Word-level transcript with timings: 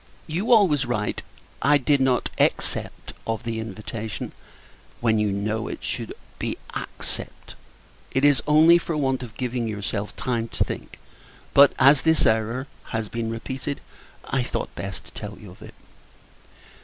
You 0.25 0.51
always 0.51 0.87
write 0.87 1.21
"I 1.61 1.77
did 1.77 2.01
not 2.01 2.31
except 2.39 3.13
of 3.27 3.43
the 3.43 3.59
invitation;" 3.59 4.31
when, 4.99 5.19
you 5.19 5.31
know, 5.31 5.67
it 5.67 5.83
should 5.83 6.15
be 6.39 6.57
"accept." 6.73 7.53
It 8.09 8.25
is, 8.25 8.41
only, 8.47 8.79
for 8.79 8.97
want 8.97 9.21
of 9.21 9.37
giving 9.37 9.67
yourself 9.67 10.15
time 10.15 10.47
to 10.47 10.63
think; 10.63 10.97
but, 11.53 11.73
as 11.77 12.01
this 12.01 12.25
error 12.25 12.65
has 12.85 13.09
been 13.09 13.29
repeated, 13.29 13.79
I 14.25 14.41
thought 14.41 14.73
best 14.73 15.05
to 15.05 15.11
tell 15.11 15.37
you 15.37 15.51
of 15.51 15.61
it. 15.61 15.75